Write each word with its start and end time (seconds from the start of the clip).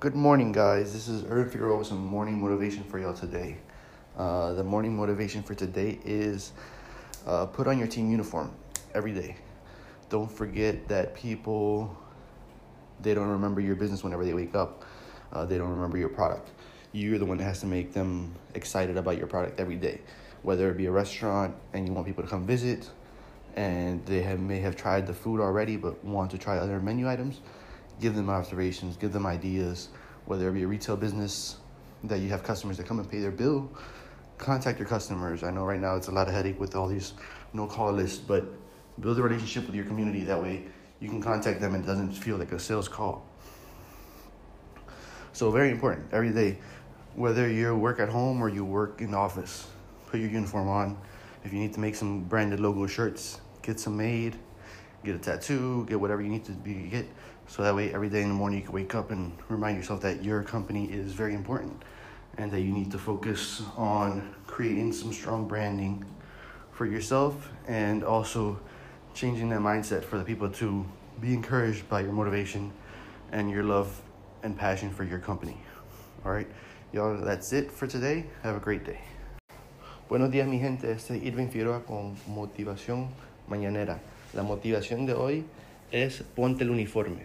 Good 0.00 0.14
morning, 0.14 0.52
guys. 0.52 0.92
This 0.92 1.08
is 1.08 1.24
Irv 1.24 1.50
Figueroa 1.50 1.78
with 1.78 1.88
some 1.88 2.06
morning 2.06 2.40
motivation 2.40 2.84
for 2.84 3.00
y'all 3.00 3.14
today. 3.14 3.56
Uh, 4.16 4.52
the 4.52 4.62
morning 4.62 4.96
motivation 4.96 5.42
for 5.42 5.56
today 5.56 5.98
is 6.04 6.52
uh, 7.26 7.46
put 7.46 7.66
on 7.66 7.80
your 7.80 7.88
team 7.88 8.08
uniform 8.08 8.54
every 8.94 9.10
day. 9.10 9.34
Don't 10.08 10.30
forget 10.30 10.86
that 10.86 11.16
people 11.16 11.98
they 13.00 13.12
don't 13.12 13.26
remember 13.26 13.60
your 13.60 13.74
business 13.74 14.04
whenever 14.04 14.24
they 14.24 14.34
wake 14.34 14.54
up. 14.54 14.84
Uh, 15.32 15.44
they 15.44 15.58
don't 15.58 15.70
remember 15.70 15.98
your 15.98 16.10
product. 16.10 16.52
You're 16.92 17.18
the 17.18 17.26
one 17.26 17.38
that 17.38 17.44
has 17.44 17.58
to 17.62 17.66
make 17.66 17.92
them 17.92 18.36
excited 18.54 18.96
about 18.96 19.18
your 19.18 19.26
product 19.26 19.58
every 19.58 19.74
day. 19.74 20.00
Whether 20.42 20.70
it 20.70 20.76
be 20.76 20.86
a 20.86 20.92
restaurant 20.92 21.56
and 21.72 21.88
you 21.88 21.92
want 21.92 22.06
people 22.06 22.22
to 22.22 22.30
come 22.30 22.46
visit, 22.46 22.88
and 23.56 24.06
they 24.06 24.22
have, 24.22 24.38
may 24.38 24.60
have 24.60 24.76
tried 24.76 25.08
the 25.08 25.12
food 25.12 25.40
already 25.40 25.76
but 25.76 26.04
want 26.04 26.30
to 26.30 26.38
try 26.38 26.56
other 26.56 26.78
menu 26.78 27.08
items, 27.08 27.40
give 28.00 28.14
them 28.14 28.30
observations, 28.30 28.96
give 28.96 29.12
them 29.12 29.26
ideas. 29.26 29.88
Whether 30.26 30.48
it 30.48 30.52
be 30.52 30.62
a 30.62 30.66
retail 30.66 30.96
business 30.96 31.56
that 32.04 32.20
you 32.20 32.28
have 32.28 32.42
customers 32.42 32.76
that 32.76 32.86
come 32.86 32.98
and 32.98 33.10
pay 33.10 33.20
their 33.20 33.30
bill, 33.30 33.70
contact 34.36 34.78
your 34.78 34.88
customers. 34.88 35.42
I 35.42 35.50
know 35.50 35.64
right 35.64 35.80
now 35.80 35.96
it's 35.96 36.08
a 36.08 36.12
lot 36.12 36.28
of 36.28 36.34
headache 36.34 36.60
with 36.60 36.76
all 36.76 36.86
these 36.86 37.14
no 37.52 37.66
call 37.66 37.92
lists, 37.92 38.18
but 38.18 38.44
build 39.00 39.18
a 39.18 39.22
relationship 39.22 39.66
with 39.66 39.74
your 39.74 39.84
community. 39.84 40.24
That 40.24 40.40
way 40.40 40.64
you 41.00 41.08
can 41.08 41.22
contact 41.22 41.60
them 41.60 41.74
and 41.74 41.84
it 41.84 41.86
doesn't 41.86 42.12
feel 42.12 42.36
like 42.36 42.52
a 42.52 42.58
sales 42.58 42.88
call. 42.88 43.24
So 45.32 45.50
very 45.50 45.70
important 45.70 46.06
every 46.12 46.30
day, 46.30 46.58
whether 47.14 47.48
you 47.48 47.74
work 47.76 48.00
at 48.00 48.08
home 48.08 48.42
or 48.42 48.48
you 48.48 48.64
work 48.64 49.00
in 49.00 49.12
the 49.12 49.16
office, 49.16 49.66
put 50.08 50.20
your 50.20 50.30
uniform 50.30 50.68
on. 50.68 50.98
If 51.44 51.52
you 51.52 51.60
need 51.60 51.72
to 51.74 51.80
make 51.80 51.94
some 51.94 52.24
branded 52.24 52.60
logo 52.60 52.86
shirts, 52.86 53.40
get 53.62 53.78
some 53.78 53.96
made, 53.96 54.36
get 55.04 55.14
a 55.14 55.18
tattoo, 55.18 55.86
get 55.88 56.00
whatever 56.00 56.22
you 56.22 56.28
need 56.28 56.44
to 56.46 56.52
be 56.52 56.74
get. 56.90 57.06
So 57.46 57.62
that 57.62 57.74
way 57.74 57.92
every 57.94 58.08
day 58.08 58.22
in 58.22 58.28
the 58.28 58.34
morning 58.34 58.58
you 58.58 58.64
can 58.64 58.74
wake 58.74 58.94
up 58.94 59.10
and 59.10 59.32
remind 59.48 59.76
yourself 59.76 60.00
that 60.02 60.22
your 60.22 60.42
company 60.42 60.90
is 60.90 61.12
very 61.12 61.34
important 61.34 61.82
and 62.36 62.50
that 62.52 62.60
you 62.60 62.72
need 62.72 62.90
to 62.92 62.98
focus 62.98 63.62
on 63.76 64.34
creating 64.46 64.92
some 64.92 65.12
strong 65.12 65.48
branding 65.48 66.04
for 66.72 66.86
yourself 66.86 67.50
and 67.66 68.04
also 68.04 68.60
changing 69.14 69.48
that 69.48 69.60
mindset 69.60 70.04
for 70.04 70.18
the 70.18 70.24
people 70.24 70.48
to 70.48 70.84
be 71.20 71.34
encouraged 71.34 71.88
by 71.88 72.00
your 72.00 72.12
motivation 72.12 72.70
and 73.32 73.50
your 73.50 73.64
love 73.64 74.00
and 74.42 74.56
passion 74.56 74.90
for 74.90 75.04
your 75.04 75.18
company. 75.18 75.56
All 76.24 76.32
right, 76.32 76.46
y'all, 76.92 77.18
that's 77.18 77.52
it 77.52 77.72
for 77.72 77.86
today. 77.86 78.26
Have 78.42 78.56
a 78.56 78.60
great 78.60 78.84
day. 78.84 79.00
Buenos 80.08 80.30
días, 80.30 80.46
mi 80.48 80.58
gente. 80.58 80.90
Este 80.90 81.10
es 81.10 81.22
Irving 81.22 81.48
Figueroa 81.48 81.84
con 81.84 82.16
Motivación 82.28 83.08
Mañanera. 83.48 83.98
La 84.34 84.42
motivación 84.42 85.06
de 85.06 85.14
hoy 85.14 85.46
es 85.90 86.22
ponte 86.36 86.62
el 86.62 86.70
uniforme. 86.70 87.22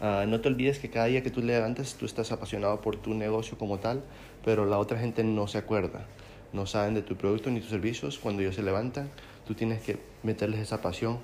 Uh, 0.00 0.28
no 0.28 0.40
te 0.40 0.48
olvides 0.48 0.78
que 0.78 0.88
cada 0.88 1.06
día 1.06 1.24
que 1.24 1.30
tú 1.30 1.42
levantes, 1.42 1.96
tú 1.96 2.06
estás 2.06 2.30
apasionado 2.30 2.80
por 2.80 2.94
tu 2.96 3.14
negocio 3.14 3.58
como 3.58 3.80
tal, 3.80 4.04
pero 4.44 4.64
la 4.64 4.78
otra 4.78 4.96
gente 5.00 5.24
no 5.24 5.48
se 5.48 5.58
acuerda. 5.58 6.06
No 6.52 6.66
saben 6.66 6.94
de 6.94 7.02
tu 7.02 7.16
producto 7.16 7.50
ni 7.50 7.60
tus 7.60 7.70
servicios. 7.70 8.20
Cuando 8.20 8.42
ellos 8.42 8.54
se 8.54 8.62
levantan, 8.62 9.10
tú 9.44 9.54
tienes 9.54 9.82
que 9.82 9.98
meterles 10.22 10.60
esa 10.60 10.80
pasión 10.80 11.18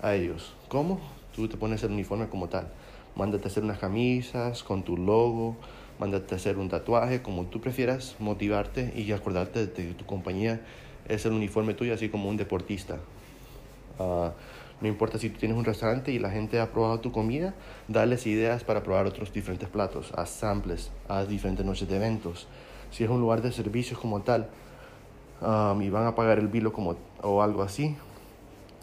a 0.00 0.14
ellos. 0.14 0.54
¿Cómo? 0.68 1.00
Tú 1.34 1.48
te 1.48 1.56
pones 1.56 1.82
el 1.82 1.90
uniforme 1.90 2.28
como 2.28 2.48
tal. 2.48 2.68
Mándate 3.16 3.44
a 3.44 3.46
hacer 3.48 3.64
unas 3.64 3.80
camisas 3.80 4.62
con 4.62 4.84
tu 4.84 4.96
logo, 4.96 5.56
mándate 5.98 6.34
a 6.34 6.36
hacer 6.36 6.56
un 6.56 6.68
tatuaje, 6.68 7.20
como 7.20 7.46
tú 7.46 7.60
prefieras, 7.60 8.14
motivarte 8.20 8.92
y 8.96 9.10
acordarte 9.10 9.66
de 9.66 9.72
que 9.72 9.94
tu 9.94 10.06
compañía 10.06 10.60
es 11.08 11.26
el 11.26 11.32
uniforme 11.32 11.74
tuyo, 11.74 11.94
así 11.94 12.08
como 12.08 12.28
un 12.28 12.36
deportista. 12.36 13.00
Uh, 13.98 14.30
no 14.82 14.88
importa 14.88 15.16
si 15.16 15.30
tú 15.30 15.38
tienes 15.38 15.56
un 15.56 15.64
restaurante 15.64 16.10
y 16.10 16.18
la 16.18 16.30
gente 16.30 16.58
ha 16.58 16.72
probado 16.72 16.98
tu 16.98 17.12
comida, 17.12 17.54
dales 17.86 18.26
ideas 18.26 18.64
para 18.64 18.82
probar 18.82 19.06
otros 19.06 19.32
diferentes 19.32 19.68
platos, 19.68 20.12
haz 20.16 20.30
samples, 20.30 20.90
haz 21.08 21.28
diferentes 21.28 21.64
noches 21.64 21.88
de 21.88 21.96
eventos. 21.96 22.48
Si 22.90 23.04
es 23.04 23.10
un 23.10 23.20
lugar 23.20 23.42
de 23.42 23.52
servicios 23.52 24.00
como 24.00 24.22
tal 24.22 24.48
um, 25.40 25.80
y 25.80 25.88
van 25.88 26.06
a 26.06 26.16
pagar 26.16 26.40
el 26.40 26.48
vilo 26.48 26.72
como, 26.72 26.96
o 27.22 27.42
algo 27.42 27.62
así, 27.62 27.96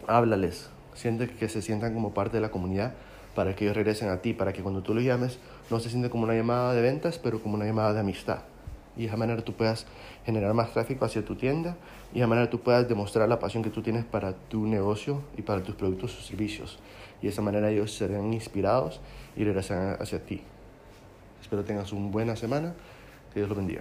háblales, 0.06 0.70
siente 0.94 1.28
que 1.28 1.50
se 1.50 1.60
sientan 1.60 1.92
como 1.92 2.14
parte 2.14 2.38
de 2.38 2.40
la 2.40 2.50
comunidad 2.50 2.94
para 3.34 3.54
que 3.54 3.64
ellos 3.64 3.76
regresen 3.76 4.08
a 4.08 4.22
ti, 4.22 4.32
para 4.32 4.54
que 4.54 4.62
cuando 4.62 4.82
tú 4.82 4.94
los 4.94 5.04
llames 5.04 5.38
no 5.70 5.80
se 5.80 5.90
siente 5.90 6.08
como 6.08 6.24
una 6.24 6.34
llamada 6.34 6.72
de 6.72 6.80
ventas, 6.80 7.18
pero 7.18 7.42
como 7.42 7.56
una 7.56 7.66
llamada 7.66 7.92
de 7.92 8.00
amistad. 8.00 8.38
Y 9.00 9.04
de 9.04 9.06
esa 9.06 9.16
manera 9.16 9.40
tú 9.40 9.54
puedas 9.54 9.86
generar 10.26 10.52
más 10.52 10.74
tráfico 10.74 11.06
hacia 11.06 11.24
tu 11.24 11.34
tienda 11.34 11.74
y 12.10 12.16
de 12.16 12.20
esa 12.20 12.26
manera 12.26 12.50
tú 12.50 12.60
puedas 12.60 12.86
demostrar 12.86 13.26
la 13.30 13.38
pasión 13.38 13.62
que 13.62 13.70
tú 13.70 13.80
tienes 13.80 14.04
para 14.04 14.34
tu 14.34 14.66
negocio 14.66 15.22
y 15.38 15.42
para 15.42 15.62
tus 15.62 15.74
productos 15.74 16.18
o 16.18 16.20
servicios. 16.20 16.78
Y 17.20 17.22
de 17.22 17.28
esa 17.30 17.40
manera 17.40 17.70
ellos 17.70 17.94
serán 17.94 18.30
inspirados 18.34 19.00
y 19.36 19.44
regresarán 19.44 19.96
hacia 20.02 20.22
ti. 20.22 20.42
Espero 21.40 21.64
tengas 21.64 21.94
una 21.94 22.10
buena 22.10 22.36
semana. 22.36 22.74
Que 23.32 23.40
Dios 23.40 23.48
los 23.48 23.56
bendiga. 23.56 23.80